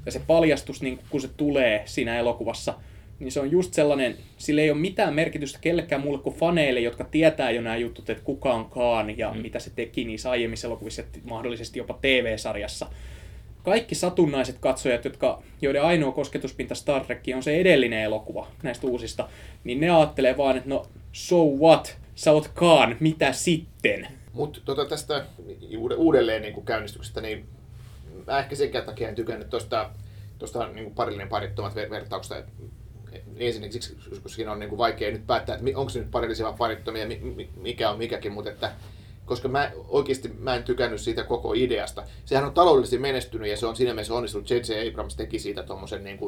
Ja 0.05 0.12
se 0.12 0.21
paljastus, 0.27 0.81
niin 0.81 1.00
kun 1.09 1.21
se 1.21 1.27
tulee 1.38 1.83
siinä 1.85 2.19
elokuvassa, 2.19 2.73
niin 3.19 3.31
se 3.31 3.39
on 3.39 3.51
just 3.51 3.73
sellainen, 3.73 4.15
sillä 4.38 4.62
ei 4.62 4.71
ole 4.71 4.79
mitään 4.79 5.13
merkitystä 5.13 5.59
kellekään 5.62 6.01
muulle 6.01 6.19
kuin 6.19 6.35
faneille, 6.35 6.79
jotka 6.79 7.03
tietää 7.03 7.51
jo 7.51 7.62
nämä 7.62 7.77
jutut, 7.77 8.09
että 8.09 8.23
kuka 8.23 8.53
on 8.53 8.69
Kaan 8.69 9.17
ja 9.17 9.33
mm. 9.33 9.41
mitä 9.41 9.59
se 9.59 9.71
teki 9.75 10.05
niissä 10.05 10.29
aiemmissa 10.29 10.67
elokuvissa 10.67 11.01
ja 11.01 11.07
mahdollisesti 11.23 11.79
jopa 11.79 11.97
TV-sarjassa. 12.01 12.88
Kaikki 13.63 13.95
satunnaiset 13.95 14.57
katsojat, 14.59 15.05
jotka, 15.05 15.43
joiden 15.62 15.83
ainoa 15.83 16.12
kosketuspinta 16.12 16.75
Star 16.75 17.05
Trekkiin 17.05 17.38
on 17.38 17.43
se 17.43 17.57
edellinen 17.57 18.00
elokuva 18.00 18.47
näistä 18.63 18.88
uusista, 18.88 19.29
niin 19.63 19.79
ne 19.79 19.89
ajattelee 19.89 20.38
vaan, 20.38 20.57
että 20.57 20.69
no 20.69 20.85
so 21.12 21.45
what, 21.45 21.97
sä 22.15 22.32
oot 22.32 22.48
Kaan, 22.48 22.98
mitä 23.00 23.34
sitten? 23.34 24.08
Mutta 24.34 24.60
tota 24.65 24.86
tästä 24.86 25.25
uude- 25.77 25.96
uudelleen 25.96 26.41
niin 26.41 26.53
kuin 26.53 26.65
käynnistyksestä, 26.65 27.22
niin 27.22 27.46
mä 28.27 28.39
ehkä 28.39 28.55
senkään 28.55 28.86
takia 28.86 29.10
en 29.10 29.15
tykännyt 29.15 29.50
tuosta 29.50 29.89
tuosta 30.39 30.67
niin 30.67 30.96
parillinen 30.96 31.29
parittomat 31.29 31.75
ver- 31.75 31.89
vertauksesta. 31.89 32.43
Ensinnäkin 33.38 33.74
siksi, 33.74 34.10
koska 34.10 34.29
siinä 34.29 34.51
on 34.51 34.60
niin 34.60 34.70
kuin 34.70 34.77
vaikea 34.77 35.12
nyt 35.12 35.27
päättää, 35.27 35.55
että 35.55 35.65
onko 35.75 35.89
se 35.89 36.00
nyt 36.00 36.12
parillisia 36.12 36.46
vai 36.46 36.53
parittomia, 36.58 37.08
mi- 37.08 37.20
mi- 37.36 37.50
mikä 37.55 37.89
on 37.89 37.98
mikäkin, 37.98 38.32
mutta 38.32 38.50
että 38.51 38.72
koska 39.25 39.48
mä 39.48 39.72
oikeasti 39.88 40.27
mä 40.39 40.55
en 40.55 40.63
tykännyt 40.63 41.01
siitä 41.01 41.24
koko 41.24 41.53
ideasta. 41.53 42.03
Sehän 42.25 42.46
on 42.46 42.53
taloudellisesti 42.53 42.98
menestynyt 42.98 43.50
ja 43.50 43.58
se 43.58 43.65
on 43.65 43.75
siinä 43.75 43.93
mielessä 43.93 44.13
onnistunut. 44.13 44.50
J.J. 44.50 44.89
Abrams 44.89 45.15
teki 45.15 45.39
siitä 45.39 45.63
tuommoisen 45.63 46.03
niin 46.03 46.20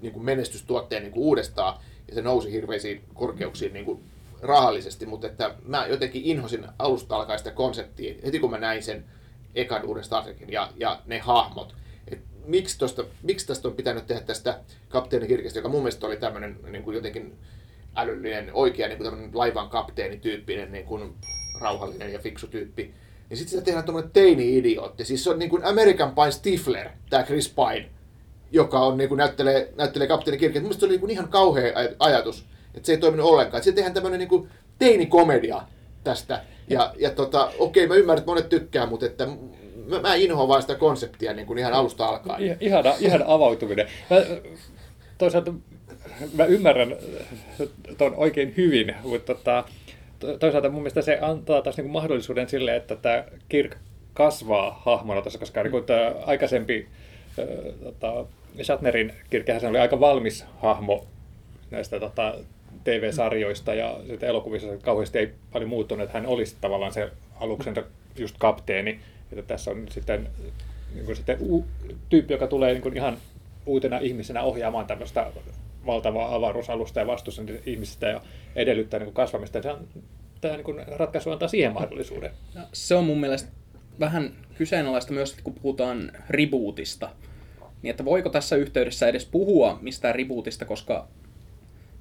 niin 0.00 0.24
menestystuotteen 0.24 1.02
niin 1.02 1.12
kuin 1.12 1.24
uudestaan 1.24 1.80
ja 2.08 2.14
se 2.14 2.22
nousi 2.22 2.52
hirveisiin 2.52 3.04
korkeuksiin 3.14 3.72
niin 3.72 3.84
kuin 3.84 4.00
rahallisesti, 4.42 5.06
mutta 5.06 5.26
että 5.26 5.54
mä 5.64 5.86
jotenkin 5.86 6.22
inhosin 6.24 6.66
alusta 6.78 7.16
alkaen 7.16 7.38
sitä 7.38 7.50
konseptia, 7.50 8.14
heti 8.24 8.38
kun 8.38 8.50
mä 8.50 8.58
näin 8.58 8.82
sen 8.82 9.04
ekan 9.54 9.84
uuden 9.84 10.04
Star 10.04 10.24
Trekin 10.24 10.52
ja, 10.52 10.72
ja 10.76 11.00
ne 11.06 11.18
hahmot, 11.18 11.74
et 12.08 12.20
miksi, 12.46 12.78
tosta, 12.78 13.04
miksi 13.22 13.46
tästä 13.46 13.68
on 13.68 13.74
pitänyt 13.74 14.06
tehdä 14.06 14.20
tästä 14.20 14.60
kapteeni 14.88 15.26
Kirkestä, 15.26 15.58
joka 15.58 15.68
mun 15.68 15.80
mielestä 15.80 16.06
oli 16.06 16.16
tämmöinen 16.16 16.58
niin 16.70 16.82
kuin 16.82 16.94
jotenkin 16.94 17.38
älyllinen, 17.96 18.50
oikea 18.52 18.88
niin 18.88 18.98
kuin 18.98 19.30
laivan 19.32 19.68
kapteenityyppinen, 19.68 20.72
niin 20.72 20.84
kuin 20.84 21.14
rauhallinen 21.60 22.12
ja 22.12 22.18
fiksu 22.18 22.46
tyyppi, 22.46 22.94
niin 23.28 23.36
sitten 23.36 23.50
sitä 23.50 23.62
tehdään 23.62 23.84
tuommoinen 23.84 24.12
teini-idiootti. 24.12 25.04
Siis 25.04 25.24
se 25.24 25.30
on 25.30 25.38
niin 25.38 25.50
kuin 25.50 25.64
American 25.64 26.14
Pie 26.14 26.30
Stifler, 26.30 26.88
tämä 27.10 27.22
Chris 27.22 27.48
Pine, 27.48 27.88
joka 28.52 28.80
on, 28.80 28.96
niin 28.96 29.08
kuin 29.08 29.18
näyttelee, 29.18 29.72
näyttelee 29.76 30.06
kapteeni 30.06 30.38
Kirkkeä. 30.38 30.62
Mun 30.62 30.74
se 30.74 30.84
oli 30.84 30.92
niin 30.92 31.00
kuin 31.00 31.10
ihan 31.10 31.28
kauhea 31.28 31.72
aj- 31.72 31.96
ajatus, 31.98 32.46
että 32.78 32.86
se 32.86 32.92
ei 32.92 32.98
toiminut 32.98 33.26
ollenkaan. 33.26 33.62
Sitten 33.62 33.74
tehdään 33.74 33.94
tämmöinen 33.94 34.18
niin 34.18 34.28
kuin 34.28 34.48
teinikomedia 34.78 35.62
tästä. 36.04 36.42
Ja, 36.68 36.94
ja 36.98 37.10
tota, 37.10 37.52
okei, 37.58 37.86
mä 37.86 37.94
ymmärrän, 37.94 38.18
että 38.18 38.30
monet 38.30 38.48
tykkää, 38.48 38.86
mutta 38.86 39.06
että 39.06 39.26
mä, 39.86 40.00
mä 40.00 40.14
inhoan 40.14 40.48
vaan 40.48 40.62
sitä 40.62 40.74
konseptia 40.74 41.32
niin 41.32 41.46
kuin 41.46 41.58
ihan 41.58 41.72
alusta 41.72 42.06
alkaen. 42.06 42.56
Ihana, 42.60 42.94
ihana 43.00 43.24
avautuminen. 43.28 43.86
Mä, 44.10 44.16
toisaalta 45.18 45.52
mä 46.34 46.44
ymmärrän 46.44 46.96
ton 47.98 48.14
oikein 48.14 48.54
hyvin, 48.56 48.94
mutta 49.02 49.34
tota, 49.34 49.64
to- 50.18 50.38
toisaalta 50.38 50.68
mun 50.68 50.82
mielestä 50.82 51.02
se 51.02 51.18
antaa 51.20 51.62
taas 51.62 51.76
niinku 51.76 51.92
mahdollisuuden 51.92 52.48
sille, 52.48 52.76
että 52.76 52.96
tämä 52.96 53.24
Kirk 53.48 53.76
kasvaa 54.14 54.82
hahmona 54.84 55.22
tässä, 55.22 55.38
koska 55.38 55.62
niin 55.62 55.84
tämä 55.84 56.14
aikaisempi 56.26 56.88
tota, 57.82 58.24
Shatnerin 58.62 59.12
Kirkkehän 59.30 59.60
se 59.60 59.66
oli 59.66 59.78
aika 59.78 60.00
valmis 60.00 60.44
hahmo 60.56 61.06
näistä 61.70 62.00
tota, 62.00 62.34
TV-sarjoista 62.88 63.74
ja 63.74 63.96
elokuvissa 64.22 64.68
se 64.68 64.78
kauheasti 64.82 65.18
ei 65.18 65.32
paljon 65.52 65.70
muuttunut, 65.70 66.04
että 66.04 66.18
hän 66.18 66.26
olisi 66.26 66.56
tavallaan 66.60 66.92
se 66.92 67.10
aluksen 67.40 67.74
just 68.18 68.36
kapteeni. 68.38 69.00
Että 69.32 69.42
tässä 69.42 69.70
on 69.70 69.86
sitten, 69.90 70.28
niin 70.94 71.04
kuin 71.04 71.16
sitten 71.16 71.38
u- 71.40 71.64
tyyppi, 72.08 72.34
joka 72.34 72.46
tulee 72.46 72.72
niin 72.72 72.82
kuin 72.82 72.96
ihan 72.96 73.18
uutena 73.66 73.98
ihmisenä 73.98 74.42
ohjaamaan 74.42 74.86
tämmöistä 74.86 75.26
valtavaa 75.86 76.34
avaruusalusta 76.34 77.00
ja 77.00 77.06
vastuussa 77.06 77.42
ihmisistä 77.66 78.08
ja 78.08 78.20
edellyttää 78.56 79.00
niin 79.00 79.06
kuin 79.06 79.14
kasvamista. 79.14 79.58
Ja 79.58 79.78
tämä 80.40 80.54
niin 80.54 80.64
kuin 80.64 80.84
ratkaisu 80.96 81.30
antaa 81.30 81.48
siihen 81.48 81.72
mahdollisuuden. 81.72 82.30
Ja 82.54 82.62
se 82.72 82.94
on 82.94 83.04
mun 83.04 83.20
mielestä 83.20 83.48
vähän 84.00 84.32
kyseenalaista 84.54 85.12
myös, 85.12 85.36
kun 85.44 85.54
puhutaan 85.54 86.12
rebootista. 86.30 87.10
Niin 87.82 87.90
että 87.90 88.04
voiko 88.04 88.28
tässä 88.28 88.56
yhteydessä 88.56 89.08
edes 89.08 89.26
puhua 89.26 89.78
mistään 89.82 90.14
rebootista, 90.14 90.64
koska 90.64 91.08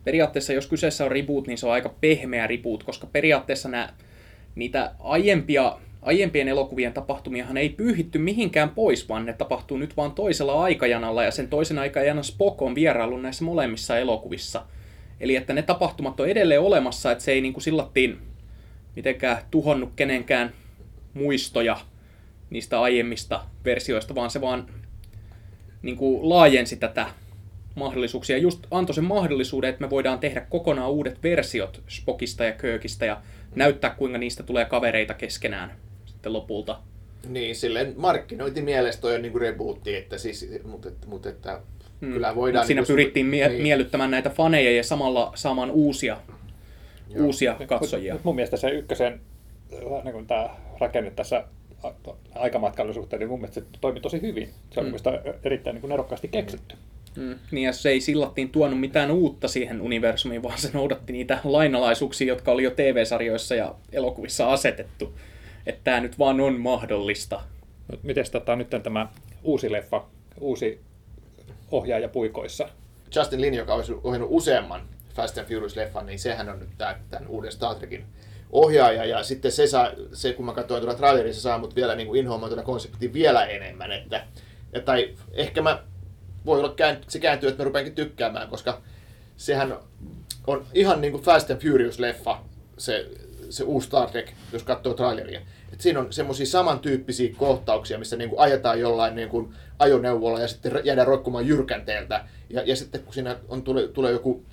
periaatteessa 0.07 0.53
jos 0.53 0.67
kyseessä 0.67 1.05
on 1.05 1.11
reboot, 1.11 1.47
niin 1.47 1.57
se 1.57 1.65
on 1.65 1.73
aika 1.73 1.95
pehmeä 2.01 2.47
reboot, 2.47 2.83
koska 2.83 3.07
periaatteessa 3.07 3.69
nämä, 3.69 3.89
niitä 4.55 4.91
aiempia, 4.99 5.77
aiempien 6.01 6.47
elokuvien 6.47 6.93
tapahtumiahan 6.93 7.57
ei 7.57 7.69
pyyhitty 7.69 8.19
mihinkään 8.19 8.69
pois, 8.69 9.09
vaan 9.09 9.25
ne 9.25 9.33
tapahtuu 9.33 9.77
nyt 9.77 9.97
vaan 9.97 10.11
toisella 10.11 10.63
aikajanalla, 10.63 11.23
ja 11.23 11.31
sen 11.31 11.47
toisen 11.47 11.79
aikajanan 11.79 12.23
Spock 12.23 12.61
on 12.61 12.75
vieraillut 12.75 13.21
näissä 13.21 13.43
molemmissa 13.43 13.97
elokuvissa. 13.97 14.65
Eli 15.19 15.35
että 15.35 15.53
ne 15.53 15.61
tapahtumat 15.61 16.19
on 16.19 16.29
edelleen 16.29 16.61
olemassa, 16.61 17.11
että 17.11 17.23
se 17.23 17.31
ei 17.31 17.41
niin 17.41 17.53
kuin 17.53 17.63
sillattiin 17.63 18.17
mitenkään 18.95 19.37
tuhonnut 19.51 19.91
kenenkään 19.95 20.53
muistoja 21.13 21.77
niistä 22.49 22.81
aiemmista 22.81 23.43
versioista, 23.65 24.15
vaan 24.15 24.29
se 24.29 24.41
vaan 24.41 24.67
niin 25.81 25.97
kuin 25.97 26.29
laajensi 26.29 26.75
tätä 26.75 27.07
mahdollisuuksia. 27.77 28.37
Just 28.37 28.59
antoi 28.71 28.95
sen 28.95 29.03
mahdollisuuden, 29.03 29.69
että 29.69 29.81
me 29.81 29.89
voidaan 29.89 30.19
tehdä 30.19 30.41
kokonaan 30.49 30.91
uudet 30.91 31.23
versiot 31.23 31.81
Spockista 31.87 32.43
ja 32.43 32.51
Kirkistä 32.51 33.05
ja 33.05 33.21
näyttää, 33.55 33.89
kuinka 33.89 34.17
niistä 34.17 34.43
tulee 34.43 34.65
kavereita 34.65 35.13
keskenään 35.13 35.71
sitten 36.05 36.33
lopulta. 36.33 36.79
Niin, 37.29 37.55
silleen 37.55 37.93
markkinointimielestä 37.97 39.01
toi 39.01 39.15
on 39.15 39.21
niin 39.21 39.31
kuin 39.31 39.41
rebootti, 39.41 39.95
että 39.95 40.17
siis, 40.17 40.49
mutta, 40.63 40.89
mutta 41.07 41.29
että 41.29 41.61
kyllä 41.99 42.35
voidaan... 42.35 42.63
Mut 42.63 42.67
siinä 42.67 42.81
niin 42.81 42.87
kuin- 42.87 42.93
pyrittiin 42.93 43.25
mie- 43.25 43.49
niin. 43.49 43.61
miellyttämään 43.61 44.11
näitä 44.11 44.29
faneja 44.29 44.71
ja 44.71 44.83
samalla 44.83 45.31
saamaan 45.35 45.71
uusia, 45.71 46.17
Joo. 47.09 47.25
uusia 47.25 47.55
katsojia. 47.67 48.13
Mut 48.13 48.23
mun 48.23 48.35
mielestä 48.35 48.57
se 48.57 48.69
ykkösen 48.69 49.21
niin 50.03 50.13
kuin 50.13 50.27
tämä 50.27 50.49
rakenne 50.79 51.11
tässä 51.11 51.43
aikamatkailun 52.35 52.93
suhteen, 52.93 53.19
niin 53.19 53.29
mun 53.29 53.39
mielestä 53.39 53.61
se 53.61 53.67
toimi 53.81 53.99
tosi 53.99 54.21
hyvin. 54.21 54.49
Se 54.69 54.79
on 54.79 54.85
mm. 54.85 54.93
erittäin 55.43 55.73
niin 55.73 55.81
kuin 55.81 55.89
nerokkaasti 55.89 56.27
keksitty. 56.27 56.75
Mm, 56.75 56.81
niin 57.51 57.65
ja 57.65 57.73
se 57.73 57.89
ei 57.89 58.01
sillattiin 58.01 58.49
tuonut 58.49 58.79
mitään 58.79 59.11
uutta 59.11 59.47
siihen 59.47 59.81
universumiin, 59.81 60.43
vaan 60.43 60.57
se 60.57 60.69
noudatti 60.73 61.13
niitä 61.13 61.39
lainalaisuuksia, 61.43 62.27
jotka 62.27 62.51
oli 62.51 62.63
jo 62.63 62.71
TV-sarjoissa 62.71 63.55
ja 63.55 63.75
elokuvissa 63.91 64.53
asetettu. 64.53 65.13
Että 65.65 65.81
tämä 65.83 65.99
nyt 65.99 66.19
vaan 66.19 66.41
on 66.41 66.59
mahdollista. 66.59 67.41
Miten 68.03 68.25
tota, 68.31 68.55
nyt 68.55 68.73
on 68.73 68.81
tämä 68.81 69.07
uusi 69.43 69.71
leffa, 69.71 70.05
uusi 70.39 70.79
ohjaaja 71.71 72.09
puikoissa? 72.09 72.69
Justin 73.15 73.41
Lin, 73.41 73.53
joka 73.53 73.73
olisi 73.73 73.93
ohjannut 74.03 74.29
useamman 74.31 74.81
Fast 75.15 75.37
and 75.37 75.47
Furious-leffan, 75.47 76.05
niin 76.05 76.19
sehän 76.19 76.49
on 76.49 76.59
nyt 76.59 76.69
tää, 76.77 76.99
tämän 77.09 77.27
uuden 77.27 77.51
Star 77.51 77.75
Trekin 77.75 78.05
ohjaaja. 78.51 79.05
Ja 79.05 79.23
sitten 79.23 79.51
se, 79.51 79.67
saa, 79.67 79.91
se 80.13 80.33
kun 80.33 80.45
mä 80.45 80.53
katsoin 80.53 80.81
tuolla 80.81 80.97
traileria, 80.97 81.33
se 81.33 81.41
saa 81.41 81.57
mut 81.57 81.75
vielä 81.75 81.95
niin 81.95 82.07
kuin 82.07 82.19
inhoamaan 82.19 82.49
tuota 82.49 82.63
konseptia 82.63 83.13
vielä 83.13 83.45
enemmän. 83.45 83.91
Että, 83.91 84.25
ja, 84.73 84.81
tai 84.81 85.15
ehkä 85.33 85.61
mä, 85.61 85.83
voi 86.45 86.59
olla 86.59 86.73
kään, 86.73 86.97
se 87.07 87.19
kääntyy, 87.19 87.49
että 87.49 87.63
mä 87.63 87.65
rupeankin 87.65 87.95
tykkäämään, 87.95 88.47
koska 88.47 88.81
sehän 89.37 89.77
on 90.47 90.65
ihan 90.73 91.01
niin 91.01 91.11
kuin 91.11 91.23
Fast 91.23 91.51
and 91.51 91.61
Furious-leffa, 91.61 92.37
se, 92.77 93.09
se 93.49 93.63
uusi 93.63 93.87
Star 93.87 94.09
Trek, 94.09 94.31
jos 94.53 94.63
katsoo 94.63 94.93
traileria. 94.93 95.41
Et 95.73 95.81
siinä 95.81 95.99
on 95.99 96.13
semmoisia 96.13 96.45
samantyyppisiä 96.45 97.33
kohtauksia, 97.37 97.99
missä 97.99 98.15
niin 98.15 98.29
kuin 98.29 98.39
ajetaan 98.39 98.79
jollain 98.79 99.15
niin 99.15 99.29
kuin 99.29 99.53
ajoneuvolla 99.79 100.39
ja 100.39 100.47
sitten 100.47 100.81
jäädään 100.83 101.07
roikkumaan 101.07 101.47
jyrkänteeltä. 101.47 102.25
Ja, 102.49 102.61
ja 102.65 102.75
sitten 102.75 103.03
kun 103.03 103.13
siinä 103.13 103.35
on, 103.49 103.63
tulee, 103.63 103.87
tulee 103.87 104.11
joku 104.11 104.43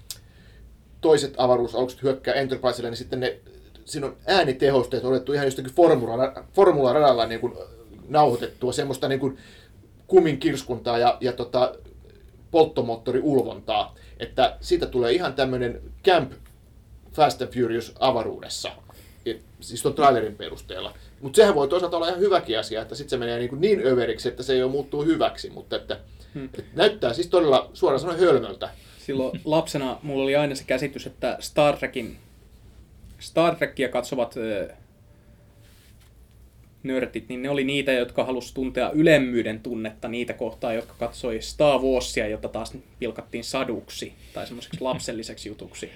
toiset 1.00 1.34
avaruusalukset 1.36 2.02
hyökkää 2.02 2.34
Enterpriselle, 2.34 2.90
niin 2.90 2.98
sitten 2.98 3.20
ne, 3.20 3.36
siinä 3.84 4.06
on 4.06 4.16
äänitehosteet 4.26 5.04
otettu 5.04 5.32
ihan 5.32 5.46
jostakin 5.46 5.72
formula, 5.72 6.44
formularadalla 6.52 7.26
niin 7.26 7.40
kuin 7.40 7.54
nauhoitettua 8.08 8.72
semmoista 8.72 9.08
niin 9.08 9.20
kuin 9.20 9.38
kumin 10.06 10.38
kirskuntaa 10.38 10.98
ja, 10.98 11.16
ja 11.20 11.32
tota, 11.32 11.74
polttomoottoriulvontaa, 12.50 13.94
että 14.20 14.56
siitä 14.60 14.86
tulee 14.86 15.12
ihan 15.12 15.34
tämmöinen 15.34 15.80
Camp 16.04 16.32
Fast 17.12 17.42
and 17.42 17.54
Furious 17.54 17.92
avaruudessa, 18.00 18.70
Et, 19.26 19.42
siis 19.60 19.82
tuon 19.82 19.94
trailerin 19.94 20.36
perusteella. 20.36 20.94
Mutta 21.20 21.36
sehän 21.36 21.54
voi 21.54 21.68
toisaalta 21.68 21.96
olla 21.96 22.08
ihan 22.08 22.20
hyväkin 22.20 22.58
asia, 22.58 22.82
että 22.82 22.94
sitten 22.94 23.10
se 23.10 23.16
menee 23.16 23.38
niin, 23.38 23.48
kuin 23.48 23.60
niin 23.60 23.86
överiksi, 23.86 24.28
että 24.28 24.42
se 24.42 24.52
ei 24.52 24.62
ole 24.62 24.70
muuttuu 24.70 25.04
hyväksi, 25.04 25.50
mutta 25.50 25.76
että, 25.76 26.00
hmm. 26.34 26.44
että 26.44 26.62
näyttää 26.74 27.12
siis 27.12 27.26
todella 27.26 27.70
suoraan 27.72 28.00
sanoen 28.00 28.20
hölmöltä. 28.20 28.68
Silloin 28.98 29.40
lapsena 29.44 29.98
mulla 30.02 30.22
oli 30.22 30.36
aina 30.36 30.54
se 30.54 30.64
käsitys, 30.66 31.06
että 31.06 31.36
Star 31.40 31.76
Trekin, 31.76 32.16
Star 33.18 33.54
Trekia 33.56 33.88
katsovat 33.88 34.36
ö, 34.36 34.68
nörtit, 36.84 37.28
niin 37.28 37.42
ne 37.42 37.50
oli 37.50 37.64
niitä, 37.64 37.92
jotka 37.92 38.24
halusi 38.24 38.54
tuntea 38.54 38.90
ylemmyyden 38.90 39.60
tunnetta 39.60 40.08
niitä 40.08 40.32
kohtaa, 40.32 40.72
jotka 40.72 40.94
katsoi 40.98 41.42
Star 41.42 41.80
Warsia, 41.80 42.28
jota 42.28 42.48
taas 42.48 42.76
pilkattiin 42.98 43.44
saduksi 43.44 44.12
tai 44.34 44.46
semmoiseksi 44.46 44.80
lapselliseksi 44.90 45.48
jutuksi. 45.48 45.90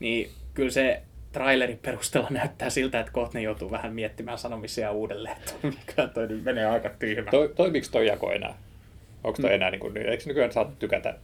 Niin 0.00 0.30
kyllä 0.54 0.70
se 0.70 1.02
trailerin 1.32 1.78
perusteella 1.78 2.28
näyttää 2.30 2.70
siltä, 2.70 3.00
että 3.00 3.12
kohta 3.12 3.38
ne 3.38 3.42
joutuu 3.42 3.70
vähän 3.70 3.92
miettimään 3.92 4.38
sanomisia 4.38 4.92
uudelleen, 4.92 5.36
että 5.36 5.54
mikä 5.62 6.06
toi 6.06 6.28
nyt 6.28 6.44
menee 6.44 6.66
aika 6.66 6.90
tyhmä. 6.98 7.30
To, 7.30 7.48
toimiiko 7.48 7.86
toi 7.90 8.06
jako 8.06 8.32
enää? 8.32 8.54
Onko 9.24 9.42
toi 9.42 9.54
enää, 9.54 9.70
niin 9.70 9.80
kuin, 9.80 9.96
eikö 9.96 10.24
nykyään 10.26 10.52
saa 10.52 10.72
tykätä 10.78 11.14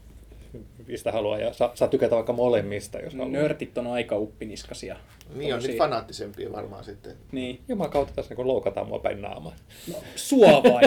mistä 0.87 1.13
haluaa 1.13 1.39
ja 1.39 1.53
saa, 1.53 1.71
saa 1.75 1.89
tykätä 1.89 2.15
vaikka 2.15 2.33
molemmista, 2.33 2.99
jos 2.99 3.13
haluaa. 3.13 3.29
Nörtit 3.29 3.79
on 3.79 3.87
aika 3.87 4.17
uppiniskasia. 4.17 4.97
Niin 5.35 5.55
on 5.55 5.63
nyt 5.63 5.79
fanaattisempia 5.79 6.53
varmaan 6.53 6.85
sitten. 6.85 7.17
Niin. 7.33 7.61
Jumalan 7.69 7.93
kautta 7.93 8.15
tässä 8.15 8.35
niin 8.35 8.49
loukataan 8.49 8.89
mua 8.89 8.99
päin 8.99 9.23
naamaa. 9.23 9.55
No, 9.93 9.95
sua 10.17 10.63
vai? 10.63 10.83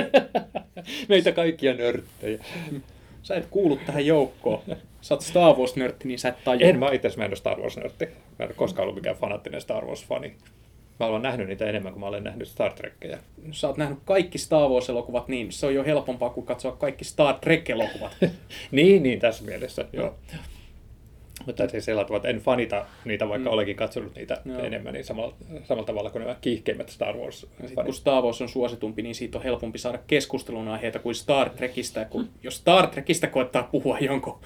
Meitä 1.10 1.32
kaikkia 1.32 1.74
nörttejä. 1.74 2.46
Sä 3.24 3.36
et 3.36 3.48
kuulu 3.52 3.80
tähän 3.86 4.06
joukkoon. 4.06 4.62
Sä 5.02 5.14
oot 5.14 5.22
Star 5.22 5.56
Wars-nörtti, 5.56 6.08
niin 6.08 6.20
sä 6.20 6.30
et 6.30 6.44
tajua. 6.44 6.70
En 6.70 6.80
mä 6.80 6.92
itse 6.92 7.10
mä 7.18 7.26
en 7.26 7.30
ole 7.30 7.36
Star 7.36 7.60
Wars-nörtti. 7.60 8.06
Mä 8.06 8.46
en 8.46 8.48
ole 8.48 8.56
koskaan 8.56 8.84
ollut 8.84 8.96
mikään 8.96 9.16
fanaattinen 9.16 9.62
Star 9.62 9.86
Wars-fani. 9.86 10.34
Mä 11.00 11.06
olen 11.06 11.22
nähnyt 11.22 11.48
niitä 11.48 11.66
enemmän 11.66 11.94
kuin 11.94 12.00
mä 12.00 12.08
olen 12.08 12.24
nähnyt 12.24 12.48
Star 12.48 12.74
Trekkeja. 12.74 13.18
Jos 13.48 13.62
sä 13.62 13.68
oot 13.68 13.78
nähnyt 13.78 14.00
kaikki 14.06 14.38
Star 14.38 14.70
Wars-elokuvat, 14.70 15.28
niin 15.28 15.52
se 15.52 15.66
on 15.66 15.76
jo 15.76 15.84
helpompaa 15.84 16.30
kuin 16.30 16.46
katsoa 16.46 16.72
kaikki 16.72 17.06
Star 17.06 17.36
Trek-elokuvat. 17.36 18.18
niin, 18.72 19.04
niin 19.04 19.20
tässä 19.20 19.44
mielessä, 19.44 19.86
joo. 19.94 20.16
Mutta 21.46 21.70
siis 21.70 21.86
sillä 21.86 22.04
tavalla, 22.04 22.18
että 22.18 22.30
en 22.30 22.40
fanita 22.40 22.86
niitä, 23.06 23.30
vaikka 23.30 23.50
mm. 23.50 23.54
olenkin 23.54 23.76
katsonut 23.76 24.16
niitä 24.16 24.42
Joo. 24.46 24.60
enemmän, 24.60 24.94
niin 24.94 25.06
samalla, 25.06 25.34
samalla 25.64 25.86
tavalla 25.86 26.10
kuin 26.10 26.20
nämä 26.20 26.36
kiihkeimmät 26.42 26.90
Star 26.90 27.18
Wars 27.18 27.48
sit 27.68 27.76
kun. 27.86 27.94
Star 27.94 28.24
Wars 28.24 28.42
on 28.42 28.50
suositumpi, 28.50 29.02
niin 29.02 29.16
siitä 29.16 29.38
on 29.38 29.44
helpompi 29.44 29.78
saada 29.78 30.00
keskustelun 30.08 30.68
aiheita 30.68 31.00
kuin 31.00 31.16
Star 31.16 31.50
Trekistä. 31.50 32.06
Kun 32.06 32.30
jos 32.44 32.56
Star 32.56 32.88
Trekistä 32.88 33.28
koettaa 33.28 33.64
puhua 33.64 33.98
jonkun 34.00 34.40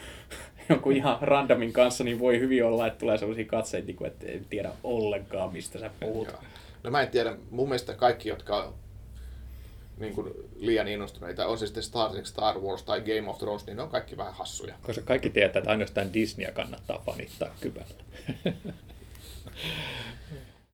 jonkun 0.70 0.94
ihan 0.94 1.18
randomin 1.22 1.74
kanssa, 1.74 2.04
niin 2.04 2.20
voi 2.20 2.40
hyvin 2.40 2.66
olla, 2.66 2.88
että 2.88 3.00
tulee 3.00 3.18
sellaisia 3.18 3.46
katseita, 3.46 3.88
niin 3.88 4.06
että 4.06 4.26
en 4.28 4.46
tiedä 4.50 4.72
ollenkaan, 4.84 5.54
mistä 5.54 5.80
sä 5.80 5.90
puhut. 6.00 6.28
Joo. 6.28 6.38
No 6.84 6.92
mä 6.92 7.02
en 7.02 7.08
tiedä, 7.08 7.38
mun 7.52 7.70
mielestä 7.70 7.94
kaikki, 7.94 8.30
jotka 8.30 8.58
on 8.58 8.74
niin 9.98 10.14
kuin 10.14 10.34
liian 10.60 10.88
innostuneita, 10.88 11.48
on 11.48 11.58
se 11.58 11.66
sitten 11.68 11.84
Star 11.84 12.12
Trek, 12.12 12.26
Star 12.26 12.60
Wars 12.60 12.84
tai 12.84 13.02
Game 13.02 13.30
of 13.30 13.38
Thrones, 13.38 13.66
niin 13.66 13.78
ne 13.78 13.84
on 13.84 13.90
kaikki 13.90 14.18
vähän 14.18 14.34
hassuja. 14.34 14.76
Koska 14.82 15.02
kaikki 15.02 15.30
tietää, 15.30 15.60
että 15.60 15.72
ainoastaan 15.72 16.14
Disneyä 16.14 16.52
kannattaa 16.52 17.04
fanittaa 17.06 17.56
kyvällä. 17.62 18.04